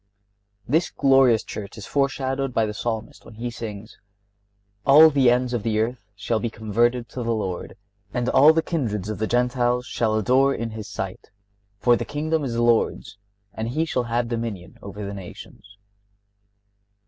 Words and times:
This 0.67 0.89
glorious 0.89 1.43
Church 1.43 1.77
is 1.77 1.85
foreshadowed 1.85 2.55
by 2.55 2.65
the 2.65 2.73
Psalmist, 2.73 3.23
when 3.23 3.35
he 3.35 3.51
sings: 3.51 3.99
"All 4.83 5.11
the 5.11 5.29
ends 5.29 5.53
of 5.53 5.61
the 5.61 5.79
earth 5.79 6.07
shall 6.15 6.39
be 6.39 6.49
converted 6.49 7.07
to 7.09 7.21
the 7.21 7.31
Lord, 7.35 7.77
and 8.11 8.27
all 8.29 8.51
the 8.51 8.63
kindreds 8.63 9.09
of 9.09 9.19
the 9.19 9.27
Gentiles 9.27 9.85
shall 9.85 10.17
adore 10.17 10.55
in 10.55 10.71
His 10.71 10.87
sight; 10.87 11.29
for 11.77 11.95
the 11.95 12.03
kingdom 12.03 12.43
is 12.43 12.53
the 12.55 12.63
Lord's, 12.63 13.19
and 13.53 13.67
He 13.69 13.85
shall 13.85 14.05
have 14.05 14.27
dominion 14.27 14.79
over 14.81 15.05
the 15.05 15.13
nations." 15.13 15.77